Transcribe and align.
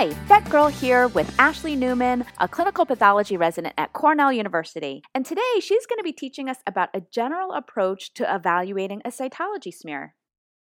Hi, 0.00 0.08
VetGirl 0.08 0.70
here 0.70 1.08
with 1.08 1.30
Ashleigh 1.36 1.76
Newman, 1.76 2.24
a 2.38 2.48
clinical 2.48 2.86
pathology 2.86 3.36
resident 3.36 3.74
at 3.76 3.92
Cornell 3.92 4.32
University. 4.32 5.02
And 5.14 5.26
today 5.26 5.42
she's 5.60 5.84
going 5.84 5.98
to 5.98 6.02
be 6.02 6.14
teaching 6.14 6.48
us 6.48 6.56
about 6.66 6.88
a 6.94 7.02
general 7.12 7.52
approach 7.52 8.14
to 8.14 8.34
evaluating 8.34 9.02
a 9.04 9.10
cytology 9.10 9.70
smear. 9.70 10.14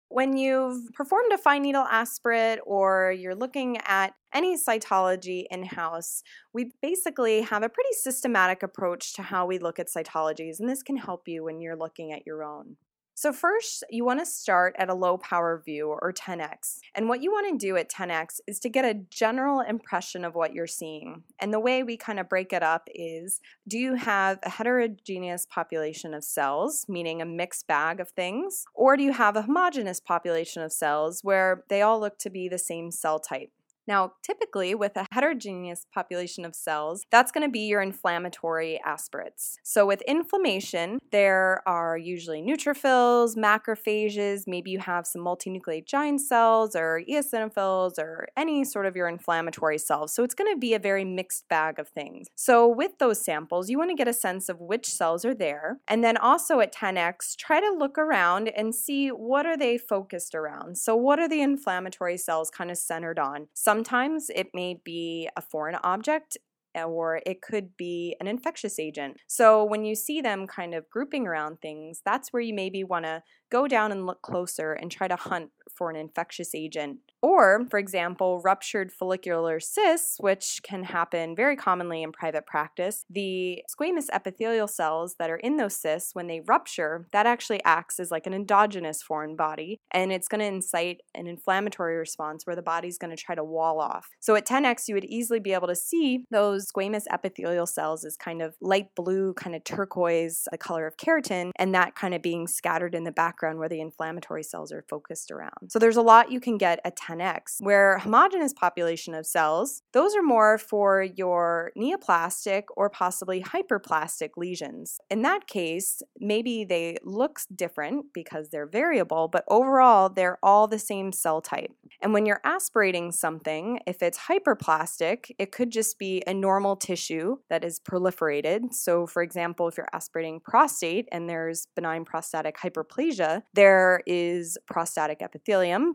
When 0.10 0.36
you've 0.36 0.92
performed 0.92 1.32
a 1.32 1.38
fine 1.38 1.62
needle 1.62 1.86
aspirate 1.90 2.60
or 2.66 3.16
you're 3.18 3.34
looking 3.34 3.78
at 3.86 4.16
any 4.34 4.58
cytology 4.58 5.46
in 5.50 5.64
house, 5.64 6.24
we 6.54 6.74
basically 6.82 7.44
have 7.44 7.64
a 7.64 7.70
pretty 7.70 7.94
systematic 7.94 8.64
approach 8.64 9.14
to 9.14 9.22
how 9.22 9.46
we 9.46 9.60
look 9.60 9.80
at 9.80 9.88
cytologies, 9.88 10.60
and 10.60 10.68
this 10.68 10.84
can 10.84 10.98
help 10.98 11.30
you 11.30 11.46
when 11.46 11.62
you're 11.62 11.78
looking 11.78 12.12
at 12.12 12.28
your 12.28 12.44
own. 12.44 12.76
So 13.22 13.32
first, 13.32 13.84
you 13.92 14.04
want 14.04 14.20
to 14.20 14.26
start 14.26 14.76
at 14.80 14.90
a 14.90 14.96
low 14.96 15.16
power 15.16 15.62
view 15.64 15.90
or 15.90 16.12
10x. 16.12 16.80
And 16.96 17.08
what 17.08 17.22
you 17.22 17.32
want 17.32 17.52
to 17.52 17.68
do 17.68 17.78
at 17.78 17.88
10x 17.88 18.40
is 18.48 18.58
to 18.62 18.68
get 18.68 18.84
a 18.84 18.96
general 19.12 19.60
impression 19.60 20.26
of 20.26 20.34
what 20.34 20.56
you're 20.56 20.66
seeing. 20.66 21.22
And 21.38 21.54
the 21.54 21.60
way 21.60 21.84
we 21.84 21.98
kind 21.98 22.20
of 22.20 22.28
break 22.28 22.52
it 22.52 22.64
up 22.64 22.90
is 22.96 23.40
do 23.68 23.78
you 23.78 23.94
have 23.94 24.40
a 24.42 24.50
heterogeneous 24.50 25.46
population 25.46 26.16
of 26.16 26.24
cells, 26.24 26.88
meaning 26.90 27.22
a 27.22 27.26
mixed 27.28 27.68
bag 27.68 28.00
of 28.00 28.10
things, 28.10 28.66
or 28.74 28.98
do 28.98 29.04
you 29.04 29.14
have 29.14 29.36
a 29.36 29.44
homogeneous 29.44 30.00
population 30.00 30.64
of 30.64 30.74
cells 30.74 31.24
where 31.24 31.64
they 31.70 31.84
all 31.84 32.00
look 32.00 32.18
to 32.18 32.32
be 32.32 32.50
the 32.50 32.58
same 32.58 32.90
cell 32.90 33.20
type? 33.20 33.52
Now, 33.92 34.14
typically 34.24 34.74
with 34.74 34.96
a 34.96 35.06
heterogeneous 35.12 35.86
population 35.94 36.46
of 36.46 36.56
cells, 36.56 37.06
that's 37.12 37.30
going 37.30 37.46
to 37.46 37.52
be 37.52 37.68
your 37.68 37.82
inflammatory 37.82 38.80
aspirates. 38.86 39.58
So 39.64 39.86
with 39.86 40.02
inflammation, 40.04 41.00
there 41.12 41.62
are 41.66 41.98
usually 41.98 42.42
neutrophils, 42.42 43.36
macrophages, 43.36 44.44
maybe 44.48 44.72
you 44.72 44.80
have 44.80 45.06
some 45.06 45.22
multinucleate 45.22 45.88
giant 45.88 46.22
cells 46.22 46.74
or 46.74 47.02
eosinophils 47.10 48.00
or 48.00 48.30
any 48.38 48.64
sort 48.64 48.86
of 48.86 48.96
your 48.96 49.10
inflammatory 49.10 49.78
cells. 49.78 50.14
So 50.14 50.24
it's 50.24 50.36
going 50.36 50.54
to 50.54 50.58
be 50.58 50.74
a 50.74 50.80
very 50.80 51.04
mixed 51.04 51.50
bag 51.50 51.78
of 51.78 51.90
things. 51.90 52.28
So 52.34 52.66
with 52.70 52.98
those 52.98 53.22
samples, 53.22 53.70
you 53.70 53.78
want 53.78 53.90
to 53.90 53.98
get 53.98 54.08
a 54.08 54.14
sense 54.14 54.48
of 54.48 54.62
which 54.62 54.86
cells 54.86 55.26
are 55.26 55.36
there. 55.36 55.80
And 55.90 56.02
then 56.02 56.16
also 56.16 56.62
at 56.62 56.74
10x, 56.74 57.36
try 57.36 57.60
to 57.60 57.76
look 57.78 57.98
around 57.98 58.48
and 58.48 58.74
see 58.74 59.10
what 59.10 59.46
are 59.46 59.58
they 59.58 59.78
focused 59.78 60.34
around. 60.34 60.78
So 60.78 60.96
what 60.96 61.20
are 61.20 61.28
the 61.28 61.42
inflammatory 61.42 62.16
cells 62.16 62.50
kind 62.50 62.72
of 62.72 62.78
centered 62.78 63.20
on? 63.20 63.50
Sometimes 63.82 64.30
it 64.36 64.50
may 64.54 64.80
be 64.86 65.28
a 65.36 65.42
foreign 65.42 65.74
object 65.84 66.38
eh, 66.76 66.84
or 66.84 67.20
it 67.26 67.42
could 67.42 67.76
be 67.78 68.16
an 68.20 68.28
infectious 68.28 68.78
agent. 68.78 69.18
So 69.28 69.64
when 69.64 69.86
you 69.86 69.96
see 69.96 70.22
them 70.22 70.46
kind 70.46 70.76
of 70.76 70.88
grouping 70.92 71.26
around 71.26 71.62
things, 71.64 72.00
that's 72.06 72.32
where 72.32 72.44
you 72.44 72.54
maybe 72.54 72.84
want 72.84 73.06
to 73.06 73.24
go 73.52 73.68
down 73.68 73.92
and 73.92 74.06
look 74.06 74.22
closer 74.22 74.74
and 74.74 74.92
try 74.92 75.08
to 75.08 75.16
hunt 75.16 75.50
for 75.76 75.90
an 75.90 75.96
infectious 75.96 76.54
agent. 76.56 77.00
Or, 77.22 77.68
for 77.70 77.78
example, 77.78 78.42
ruptured 78.44 78.92
follicular 78.92 79.60
cysts, 79.60 80.18
which 80.20 80.62
can 80.64 80.84
happen 80.86 81.36
very 81.36 81.56
commonly 81.56 82.02
in 82.02 82.12
private 82.12 82.48
practice. 82.48 83.06
The 83.10 83.64
squamous 83.70 84.08
epithelial 84.12 84.68
cells 84.68 85.16
that 85.20 85.30
are 85.30 85.38
in 85.38 85.58
those 85.58 85.76
cysts, 85.76 86.16
when 86.16 86.28
they 86.28 86.42
rupture, 86.42 87.08
that 87.12 87.28
actually 87.28 87.64
acts 87.64 88.00
as 88.00 88.10
like 88.10 88.26
an 88.26 88.34
endogenous 88.34 89.04
foreign 89.04 89.36
body, 89.36 89.80
and 89.92 90.12
it's 90.12 90.28
going 90.28 90.40
to 90.40 90.48
incite 90.48 91.02
an 91.14 91.28
inflammatory 91.28 91.96
response 91.96 92.46
where 92.46 92.56
the 92.56 92.62
body's 92.62 92.98
going 92.98 93.16
to 93.16 93.22
try 93.22 93.36
to 93.36 93.44
wall 93.44 93.80
off. 93.80 94.08
So 94.20 94.36
at 94.36 94.48
10x, 94.48 94.88
you 94.88 94.96
would 94.96 95.06
easily 95.06 95.40
be 95.40 95.54
able 95.54 95.68
to 95.68 95.76
see 95.76 96.24
those 96.32 96.72
squamous 96.72 97.04
epithelial 97.12 97.68
cells 97.68 98.04
as 98.04 98.18
kind 98.18 98.42
of 98.42 98.56
light 98.62 98.96
blue, 98.96 99.34
kind 99.36 99.56
of 99.56 99.64
turquoise, 99.64 100.48
the 100.52 100.58
color 100.58 100.88
of 100.88 100.98
keratin, 100.98 101.52
and 101.58 101.76
that 101.76 101.94
kind 101.94 102.16
of 102.16 102.22
being 102.24 102.48
scattered 102.48 102.96
in 102.96 103.04
the 103.04 103.12
background 103.12 103.60
where 103.60 103.70
the 103.70 103.82
inflammatory 103.82 104.44
cells 104.44 104.72
are 104.72 104.86
focused 104.90 105.30
around. 105.30 105.61
So 105.70 105.80
there's 105.80 105.98
a 105.98 106.02
lot 106.02 106.32
you 106.32 106.40
can 106.40 106.58
get 106.58 106.80
at 106.84 106.96
10 106.96 107.12
10x, 107.12 107.58
where 107.60 107.98
homogeneous 108.00 108.54
population 108.54 109.14
of 109.14 109.26
cells, 109.26 109.84
those 109.94 110.16
are 110.16 110.22
more 110.22 110.58
for 110.58 111.04
your 111.04 111.72
neoplastic 111.78 112.64
or 112.76 112.90
possibly 112.90 113.42
hyperplastic 113.42 114.32
lesions. 114.38 115.00
In 115.10 115.22
that 115.24 115.48
case, 115.48 116.02
maybe 116.20 116.64
they 116.64 116.98
look 117.04 117.40
different 117.56 118.06
because 118.14 118.50
they're 118.50 118.68
variable, 118.68 119.28
but 119.28 119.44
overall 119.48 120.10
they're 120.10 120.38
all 120.44 120.68
the 120.68 120.80
same 120.80 121.12
cell 121.12 121.42
type. 121.42 121.72
And 122.02 122.14
when 122.14 122.26
you're 122.26 122.42
aspirating 122.44 123.12
something, 123.12 123.80
if 123.86 124.02
it's 124.02 124.18
hyperplastic, 124.18 125.32
it 125.38 125.52
could 125.52 125.70
just 125.70 126.00
be 126.00 126.24
a 126.26 126.34
normal 126.34 126.76
tissue 126.76 127.38
that 127.50 127.64
is 127.64 127.80
proliferated. 127.80 128.74
So 128.74 129.06
for 129.06 129.22
example, 129.22 129.68
if 129.68 129.78
you're 129.78 129.88
aspirating 129.94 130.40
prostate 130.40 131.08
and 131.12 131.30
there's 131.30 131.68
benign 131.76 132.06
prostatic 132.06 132.58
hyperplasia, 132.58 133.44
there 133.54 134.02
is 134.08 134.58
prostatic 134.66 135.22
epithelium, 135.22 135.51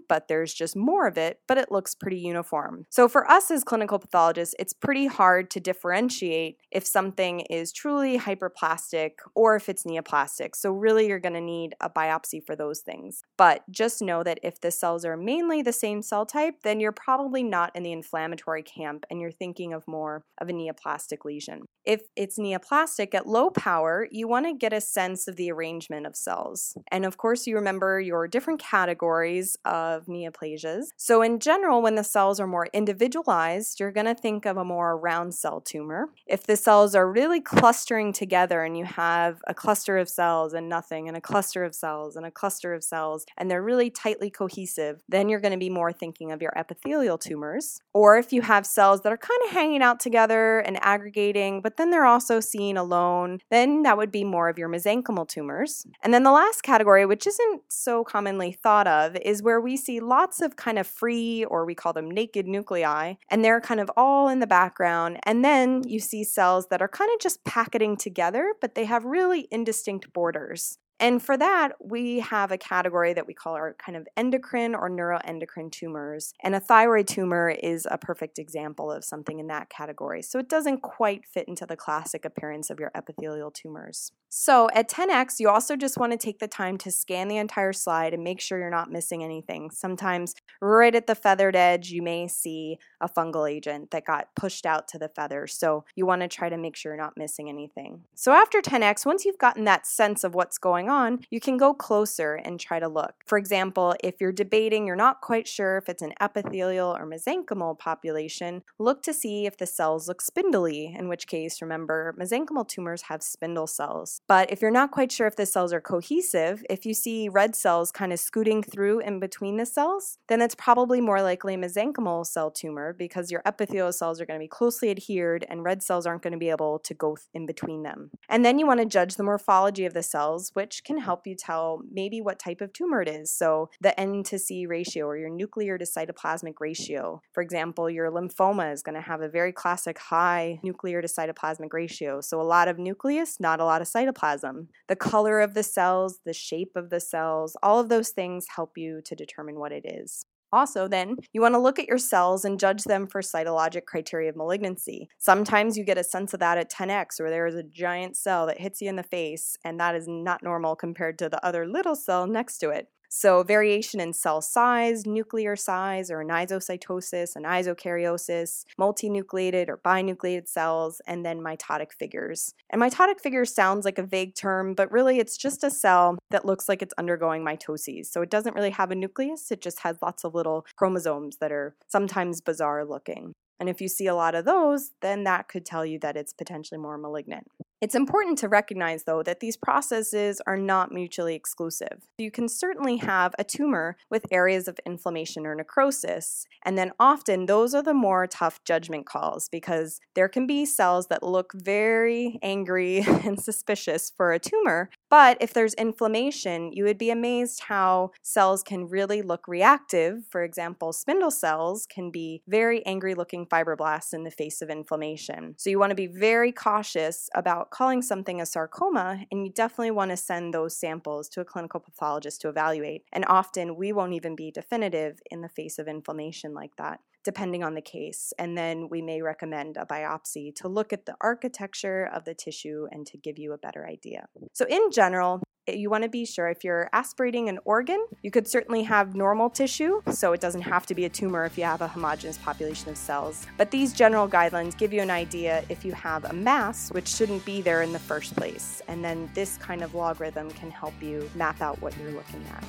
but 0.09 0.29
there's 0.29 0.55
just 0.55 0.77
more 0.77 1.07
of 1.07 1.19
it, 1.19 1.41
but 1.49 1.59
it 1.59 1.71
looks 1.71 1.95
pretty 1.95 2.19
uniform. 2.19 2.87
So 2.91 3.09
for 3.09 3.31
us 3.31 3.51
as 3.51 3.65
clinical 3.65 3.99
pathologists, 3.99 4.55
it's 4.59 4.73
pretty 4.73 5.07
hard 5.07 5.51
to 5.51 5.61
differentiate 5.61 6.59
if 6.71 6.87
something 6.87 7.41
is 7.41 7.73
truly 7.73 8.19
hyperplastic 8.19 9.13
or 9.35 9.57
if 9.57 9.69
it's 9.69 9.85
neoplastic. 9.85 10.55
So 10.55 10.71
really 10.71 11.09
you're 11.09 11.19
going 11.19 11.35
to 11.35 11.41
need 11.41 11.75
a 11.81 11.91
biopsy 11.91 12.45
for 12.45 12.57
those 12.57 12.81
things. 12.81 13.23
But 13.37 13.63
just 13.71 14.03
know 14.03 14.23
that 14.23 14.41
if 14.43 14.61
the 14.61 14.71
cells 14.71 15.05
are 15.05 15.17
mainly 15.17 15.63
the 15.63 15.73
same 15.73 16.03
cell 16.03 16.27
type, 16.27 16.63
then 16.63 16.81
you're 16.81 16.93
probably 16.93 17.43
not 17.43 17.75
in 17.75 17.83
the 17.83 17.93
inflammatory 17.93 18.63
camp 18.63 19.05
and 19.11 19.21
you're 19.21 19.31
thinking 19.31 19.73
of 19.73 19.87
more 19.87 20.25
of 20.39 20.49
a 20.49 20.53
neoplastic 20.53 21.25
lesion. 21.25 21.63
If 21.85 22.03
it's 22.17 22.39
neoplastic 22.39 23.15
at 23.15 23.29
low 23.29 23.51
power, 23.51 24.09
you 24.11 24.27
want 24.27 24.47
to 24.47 24.55
get 24.55 24.73
a 24.73 24.81
sense 24.81 25.29
of 25.29 25.37
the 25.37 25.53
arrangement 25.53 26.07
of 26.07 26.17
cells. 26.17 26.77
And 26.91 27.05
of 27.05 27.17
course, 27.17 27.47
you 27.47 27.55
remember 27.55 28.01
your 28.01 28.27
different 28.27 28.61
categories 28.61 29.46
of 29.65 30.07
neoplasias. 30.07 30.87
So, 30.97 31.23
in 31.23 31.39
general, 31.39 31.83
when 31.83 31.95
the 31.95 32.05
cells 32.05 32.41
are 32.41 32.47
more 32.47 32.69
individualized, 32.73 33.79
you're 33.79 33.93
going 33.93 34.07
to 34.07 34.15
think 34.15 34.47
of 34.47 34.57
a 34.57 34.65
more 34.65 34.99
round 34.99 35.35
cell 35.35 35.61
tumor. 35.61 36.09
If 36.27 36.47
the 36.47 36.57
cells 36.57 36.95
are 36.95 37.11
really 37.11 37.41
clustering 37.41 38.13
together 38.13 38.63
and 38.63 38.77
you 38.77 38.85
have 38.85 39.41
a 39.47 39.55
cluster 39.55 39.99
of 39.99 40.09
cells 40.09 40.53
and 40.53 40.69
nothing, 40.69 41.09
and 41.09 41.17
a 41.17 41.21
cluster 41.21 41.65
of 41.65 41.75
cells 41.75 42.17
and 42.17 42.27
a 42.27 42.31
cluster 42.31 42.75
of 42.75 42.83
cells, 42.83 43.27
and 43.37 43.51
they're 43.51 43.63
really 43.63 43.91
tightly 43.91 44.31
cohesive, 44.31 45.03
then 45.09 45.29
you're 45.29 45.41
going 45.41 45.53
to 45.53 45.59
be 45.59 45.71
more 45.71 45.93
thinking 45.93 46.33
of 46.33 46.43
your 46.43 46.53
epithelial 46.57 47.19
tumors. 47.19 47.81
Or 47.93 48.19
if 48.19 48.33
you 48.33 48.43
have 48.43 48.67
cells 48.67 49.03
that 49.03 49.13
are 49.13 49.17
kind 49.17 49.41
of 49.47 49.51
hanging 49.51 49.83
out 49.83 50.01
together 50.01 50.59
and 50.61 50.79
aggregating, 50.83 51.61
but 51.61 51.77
then 51.77 51.91
they're 51.91 52.07
also 52.07 52.41
seen 52.41 52.77
alone, 52.77 53.41
then 53.51 53.83
that 53.83 53.97
would 53.97 54.13
be 54.13 54.25
more 54.25 54.49
of 54.49 54.59
your 54.59 54.69
mesenchymal 54.69 55.29
tumors. 55.29 55.87
And 56.03 56.13
then 56.13 56.23
the 56.23 56.33
last 56.33 56.63
category, 56.63 57.07
which 57.07 57.27
isn't 57.27 57.63
so 57.69 58.05
commonly 58.05 58.53
thought 58.53 58.87
of, 58.87 59.17
is 59.17 59.36
where 59.43 59.61
we 59.61 59.77
see 59.77 60.01
lots 60.01 60.41
of 60.41 60.57
kind 60.57 60.79
of 60.79 60.87
free, 60.87 61.45
or 61.45 61.65
we 61.65 61.75
call 61.75 61.93
them 61.93 62.11
naked 62.11 62.47
nuclei, 62.47 63.15
and 63.31 63.45
they're 63.45 63.61
kind 63.61 63.81
of 63.81 63.91
all 63.97 64.29
in 64.29 64.41
the 64.41 64.47
background. 64.47 65.19
And 65.25 65.45
then 65.45 65.83
you 65.87 66.01
see 66.01 66.25
cells 66.25 66.69
that 66.69 66.83
are 66.83 66.89
kind 66.89 67.11
of 67.15 67.21
just 67.21 67.45
packeting 67.45 67.97
together, 67.97 68.55
but 68.61 68.75
they 68.75 68.85
have 68.85 69.05
really 69.05 69.49
indistinct 69.51 70.13
borders. 70.13 70.79
And 70.99 71.23
for 71.23 71.37
that, 71.37 71.73
we 71.81 72.21
have 72.21 72.51
a 72.51 72.59
category 72.59 73.13
that 73.13 73.27
we 73.27 73.35
call 73.35 73.55
our 73.55 73.75
kind 73.75 73.97
of 73.97 74.09
endocrine 74.17 74.75
or 74.75 74.89
neuroendocrine 74.89 75.71
tumors. 75.71 76.33
And 76.43 76.55
a 76.55 76.61
thyroid 76.61 77.07
tumor 77.07 77.51
is 77.51 77.87
a 77.91 77.99
perfect 77.99 78.39
example 78.39 78.91
of 78.91 79.05
something 79.05 79.39
in 79.39 79.47
that 79.49 79.69
category. 79.69 80.23
So 80.23 80.39
it 80.39 80.49
doesn't 80.49 80.83
quite 80.83 81.27
fit 81.27 81.49
into 81.49 81.67
the 81.67 81.77
classic 81.77 82.25
appearance 82.25 82.71
of 82.71 82.81
your 82.81 82.91
epithelial 82.95 83.51
tumors. 83.51 84.13
So 84.29 84.69
at 84.75 84.91
10x, 84.91 85.39
you 85.39 85.49
also 85.49 85.77
just 85.77 85.99
want 85.99 86.13
to 86.13 86.19
take 86.19 86.39
the 86.39 86.49
time 86.49 86.79
to 86.79 86.91
scan 86.91 87.29
the 87.29 87.37
entire 87.37 87.73
slide 87.73 88.13
and 88.13 88.25
make 88.25 88.41
sure 88.41 88.59
you're 88.59 88.71
not 88.71 88.91
missing 88.91 89.23
anything. 89.23 89.71
Sometimes, 89.71 90.35
right 90.61 90.95
at 90.95 91.07
the 91.07 91.15
feathered 91.15 91.57
edge, 91.57 91.91
you 91.91 92.03
may 92.03 92.27
see 92.27 92.79
a 93.01 93.09
fungal 93.09 93.51
agent 93.51 93.91
that 93.91 94.05
got 94.05 94.35
pushed 94.35 94.67
out 94.67 94.89
to 94.89 94.99
the 94.99 95.09
feather. 95.09 95.47
So 95.47 95.85
you 95.95 96.07
want 96.07 96.23
to 96.23 96.29
try 96.29 96.49
to 96.49 96.57
make 96.57 96.77
sure 96.77 96.93
you're 96.93 97.03
not 97.03 97.17
missing 97.17 97.49
anything. 97.49 98.05
So 98.15 98.33
after 98.33 98.61
10x, 98.61 99.07
once 99.07 99.25
you've 99.25 99.39
gotten 99.39 99.65
that 99.65 99.87
sense 99.87 100.25
of 100.25 100.35
what's 100.35 100.59
going 100.59 100.86
going 100.87 100.97
on, 100.97 101.21
you 101.31 101.41
can 101.41 101.57
go 101.57 101.75
closer 101.75 102.35
and 102.35 102.59
try 102.59 102.79
to 102.79 102.89
look. 102.89 103.15
For 103.27 103.39
example, 103.39 103.95
if 104.03 104.15
you're 104.21 104.33
debating, 104.33 104.87
you're 104.87 104.97
not 104.97 105.21
quite 105.21 105.49
sure 105.49 105.77
if 105.79 105.89
it's 105.89 106.03
an 106.03 106.13
epithelial 106.21 106.97
or 106.97 107.07
mesenchymal 107.07 107.79
population, 107.79 108.63
look 108.79 109.03
to 109.03 109.13
see 109.13 109.47
if 109.47 109.57
the 109.57 109.67
cells 109.67 110.09
look 110.09 110.23
spindly, 110.23 110.95
in 110.99 111.09
which 111.09 111.27
case, 111.27 111.61
remember, 111.61 112.15
mesenchymal 112.19 112.69
tumors 112.69 113.03
have 113.03 113.23
spindle 113.23 113.67
cells. 113.67 114.21
But 114.29 114.51
if 114.51 114.63
you're 114.63 114.71
not 114.71 114.91
quite 114.91 115.13
sure 115.13 115.27
if 115.27 115.37
the 115.37 115.47
cells 115.47 115.73
are 115.73 115.81
cohesive, 115.81 116.65
if 116.71 116.87
you 116.87 116.95
see 116.95 117.29
red 117.29 117.57
cells 117.57 117.91
kind 117.91 118.13
of 118.13 118.21
scooting 118.21 118.63
through 118.63 119.01
in 119.01 119.21
between 119.21 119.57
the 119.57 119.67
cells, 119.67 120.19
then 120.29 120.41
it's 120.41 120.55
probably 120.55 121.01
more 121.01 121.23
likely 121.23 121.55
a 121.55 121.59
mesenchymal 121.59 122.27
cell 122.27 122.51
tumor 122.51 122.93
because 122.93 123.31
your 123.31 123.43
epithelial 123.45 123.93
cells 123.93 124.21
are 124.21 124.27
going 124.27 124.39
to 124.39 124.45
be 124.45 124.49
closely 124.49 124.91
adhered 124.91 125.45
and 125.49 125.65
red 125.65 125.83
cells 125.83 126.07
aren't 126.07 126.23
going 126.23 126.33
to 126.33 126.39
be 126.39 126.51
able 126.51 126.79
to 126.79 126.95
go 126.95 127.17
in 127.35 127.47
between 127.47 127.83
them. 127.83 128.11
And 128.29 128.45
then 128.45 128.59
you 128.59 128.67
want 128.67 128.81
to 128.81 128.87
judge 128.87 129.17
the 129.17 129.23
morphology 129.23 129.85
of 129.85 129.95
the 129.95 130.03
cells, 130.03 130.51
which 130.55 130.76
which 130.77 130.85
can 130.85 130.99
help 130.99 131.27
you 131.27 131.35
tell 131.35 131.81
maybe 131.91 132.21
what 132.21 132.39
type 132.39 132.61
of 132.61 132.71
tumor 132.71 133.01
it 133.01 133.09
is. 133.09 133.33
So, 133.33 133.71
the 133.81 133.99
N 133.99 134.23
to 134.25 134.39
C 134.39 134.67
ratio 134.67 135.07
or 135.07 135.17
your 135.17 135.31
nuclear 135.31 135.79
to 135.79 135.87
cytoplasmic 135.87 136.55
ratio. 136.61 137.23
For 137.33 137.43
example, 137.43 137.89
your 137.89 138.11
lymphoma 138.11 138.75
is 138.75 138.83
going 138.83 138.95
to 138.95 139.01
have 139.01 139.23
a 139.23 139.29
very 139.29 139.53
classic 139.53 139.99
high 139.99 140.61
nuclear 140.63 141.01
to 141.01 141.09
cytoplasmic 141.09 141.73
ratio. 141.73 142.21
So, 142.21 142.41
a 142.41 142.43
lot 142.43 142.69
of 142.69 142.79
nucleus, 142.79 143.41
not 143.41 143.59
a 143.59 143.65
lot 143.65 143.81
of 143.81 143.89
cytoplasm. 143.89 144.67
The 144.87 144.97
color 144.97 145.41
of 145.41 145.55
the 145.55 145.63
cells, 145.63 146.19
the 146.27 146.35
shape 146.35 146.73
of 146.77 146.91
the 146.91 147.01
cells, 147.01 147.57
all 147.63 147.81
of 147.81 147.89
those 147.89 148.11
things 148.11 148.45
help 148.55 148.77
you 148.77 149.01
to 149.07 149.15
determine 149.15 149.59
what 149.59 149.73
it 149.73 149.87
is. 149.87 150.27
Also, 150.53 150.87
then, 150.89 151.17
you 151.33 151.41
want 151.41 151.55
to 151.55 151.59
look 151.59 151.79
at 151.79 151.89
your 151.89 151.99
cells 151.99 152.45
and 152.45 152.61
judge 152.61 152.85
them 152.85 153.07
for 153.07 153.21
cytologic 153.21 153.85
criteria 153.85 154.31
of 154.31 154.37
malignancy. 154.37 155.09
Sometimes 155.19 155.77
you 155.77 155.85
get 155.85 155.99
a 155.99 156.05
sense 156.05 156.33
of 156.33 156.41
that 156.41 156.57
at 156.57 156.71
10x, 156.71 157.21
where 157.21 157.31
there 157.31 157.47
is 157.47 157.57
a 157.57 157.63
giant 157.63 158.17
cell 158.17 158.47
that 158.47 158.61
hits 158.61 158.81
you 158.81 158.89
in 158.89 158.97
the 158.97 159.03
face, 159.03 159.57
and 159.65 159.81
that 159.81 159.95
is 159.95 160.07
not 160.07 160.43
normal 160.43 160.77
compared 160.77 161.19
to 161.19 161.29
the 161.29 161.45
other 161.45 161.67
little 161.67 161.97
cell 161.97 162.27
next 162.27 162.59
to 162.59 162.71
it. 162.71 162.89
So, 163.09 163.43
variation 163.43 164.01
in 164.01 164.13
cell 164.13 164.41
size, 164.41 165.07
nuclear 165.07 165.57
size, 165.57 166.11
or 166.11 166.19
anisocytosis, 166.19 167.37
anisokaryosis, 167.37 168.65
multinucleated 168.79 169.69
or 169.69 169.79
binucleated 169.79 170.49
cells, 170.49 171.01
and 171.07 171.25
then 171.25 171.41
mitotic 171.41 171.93
figures. 171.93 172.53
And 172.71 172.81
mitotic 172.81 173.21
figures 173.21 173.55
sounds 173.55 173.85
like 173.85 173.99
a 173.99 174.03
vague 174.03 174.35
term, 174.35 174.75
but 174.75 174.91
really 174.91 175.19
it's 175.19 175.37
just 175.37 175.65
a 175.65 175.71
cell 175.71 176.19
that 176.31 176.45
looks 176.45 176.69
like 176.69 176.83
it's 176.83 176.95
undergoing 176.99 177.45
mitoses. 177.45 178.07
So, 178.07 178.23
it 178.23 178.31
doesn't 178.31 178.55
really 178.55 178.71
have 178.71 178.91
a 178.91 178.95
nucleus, 178.95 179.51
it 179.51 179.61
just 179.61 179.81
has 179.81 179.99
lots 180.03 180.25
of 180.25 180.35
little 180.35 180.67
chromosomes 180.77 181.37
that 181.39 181.53
are 181.53 181.75
sometimes 181.89 182.41
bizarre 182.41 182.85
looking. 182.85 183.33
And 183.59 183.69
if 183.69 183.81
you 183.81 183.89
see 183.89 184.07
a 184.07 184.15
lot 184.15 184.35
of 184.35 184.45
those, 184.45 184.91
then 185.01 185.25
that 185.25 185.49
could 185.49 185.65
tell 185.65 185.87
you 185.87 185.99
that 186.01 186.17
it's 186.17 186.33
potentially 186.33 186.79
more 186.79 186.99
malignant. 186.99 187.47
It's 187.83 187.95
important 187.95 188.39
to 188.39 188.49
recognize, 188.49 189.05
though, 189.05 189.23
that 189.23 189.41
these 189.41 189.59
processes 189.59 190.41
are 190.47 190.57
not 190.57 190.93
mutually 190.93 191.35
exclusive. 191.35 192.09
You 192.17 192.31
can 192.31 192.49
certainly 192.49 192.97
have 192.97 193.35
a 193.39 193.45
tumor 193.45 193.97
with 194.09 194.25
areas 194.31 194.67
of 194.67 194.81
inflammation 194.87 195.47
or 195.47 195.55
necrosis, 195.55 196.47
and 196.65 196.79
then 196.79 196.93
often 196.99 197.45
those 197.45 197.75
are 197.75 197.83
the 197.83 197.93
more 197.93 198.27
tough 198.27 198.65
judgment 198.65 199.05
calls 199.05 199.51
because 199.51 200.01
there 200.15 200.29
can 200.29 200.47
be 200.47 200.65
cells 200.65 201.09
that 201.09 201.23
look 201.23 201.53
very 201.55 202.39
angry 202.43 203.01
and 203.07 203.39
suspicious 203.39 204.11
for 204.17 204.33
a 204.33 204.39
tumor, 204.39 204.89
but 205.11 205.37
if 205.41 205.53
there's 205.53 205.75
inflammation, 205.75 206.73
you 206.73 206.85
would 206.85 206.99
be 206.99 207.11
amazed 207.11 207.65
how 207.65 208.11
cells 208.23 208.63
can 208.63 208.89
really 208.89 209.23
look 209.23 209.47
reactive. 209.47 210.25
For 210.31 210.43
example, 210.43 210.93
spindle 210.93 211.31
cells 211.31 211.87
can 211.87 212.11
be 212.11 212.43
very 212.49 212.85
angry 212.85 213.15
looking 213.15 213.47
fibroblasts 213.47 214.13
in 214.13 214.25
the 214.25 214.31
face 214.31 214.63
of 214.63 214.71
inflammation. 214.71 215.55
So 215.59 215.71
you 215.71 215.79
want 215.79 215.91
to 215.91 215.97
be 215.97 216.07
very 216.07 216.53
cautious 216.53 217.29
about 217.35 217.66
calling 217.71 218.03
something 218.03 218.41
a 218.41 218.47
sarcoma, 218.47 219.25
and 219.31 219.45
you 219.45 219.53
definitely 219.53 219.91
want 219.91 220.11
to 220.11 220.17
send 220.17 220.55
those 220.55 220.77
samples 220.77 221.29
to 221.31 221.41
a 221.41 221.45
clinical 221.45 221.81
pathologist 221.81 222.41
to 222.43 222.49
evaluate. 222.49 223.05
And 223.13 223.25
often 223.29 223.77
we 223.77 223.93
won't 223.93 224.15
even 224.15 224.37
be 224.37 224.51
definitive 224.51 225.21
in 225.31 225.41
the 225.43 225.49
face 225.49 225.79
of 225.79 225.89
inflammation 225.89 226.55
like 226.55 226.77
that 226.77 227.01
depending 227.27 227.65
on 227.65 227.75
the 227.75 227.83
case. 227.83 228.33
And 228.39 228.57
then 228.57 228.89
we 228.89 229.03
may 229.03 229.21
recommend 229.21 229.77
a 229.77 229.85
biopsy 229.85 230.55
to 230.55 230.69
look 230.69 230.93
at 230.93 231.07
the 231.07 231.17
architecture 231.21 232.09
of 232.15 232.25
the 232.25 232.35
tissue 232.35 232.87
and 232.93 233.05
to 233.09 233.19
give 233.19 233.37
you 233.37 233.53
a 233.53 233.59
better 233.59 233.85
idea. 233.85 234.29
So, 234.53 234.65
in 234.67 234.93
general, 234.93 235.43
you 235.67 235.91
want 235.91 236.05
to 236.05 236.09
be 236.09 236.25
sure 236.25 236.49
if 236.49 236.65
you're 236.65 236.89
aspirating 236.93 237.49
an 237.49 237.59
organ, 237.65 238.05
you 238.23 238.31
could 238.31 238.47
certainly 238.47 238.83
have 238.85 239.15
normal 239.15 239.51
tissue, 239.51 240.01
so 240.11 240.33
it 240.33 240.41
doesn't 240.41 240.63
have 240.63 240.87
to 240.87 240.95
be 240.95 241.05
a 241.05 241.09
tumor 241.09 241.45
if 241.45 241.59
you 241.59 241.65
have 241.65 241.81
a 241.81 241.89
homogeneous 241.89 242.39
population 242.39 242.89
of 242.91 242.97
cells. 242.97 243.47
But 243.57 243.71
these 243.71 243.93
general 243.93 244.29
guidelines 244.29 244.77
give 244.77 244.93
you 244.93 245.01
an 245.01 245.11
idea 245.11 245.65
if 245.69 245.85
you 245.85 245.93
have 245.93 246.25
a 246.25 246.33
mass, 246.33 246.91
which 246.93 247.09
shouldn't 247.09 247.45
be 247.45 247.61
there 247.61 247.83
in 247.83 247.93
the 247.93 247.99
first 247.99 248.37
place. 248.37 248.83
And 248.89 249.05
then 249.05 249.29
this 249.35 249.57
kind 249.57 249.83
of 249.83 249.95
logarithm 249.95 250.51
can 250.53 250.71
help 250.71 250.95
you 251.03 251.29
map 251.35 251.61
out 251.61 251.81
what 251.81 251.97
you're 251.99 252.13
looking 252.13 252.45
at. 252.53 252.65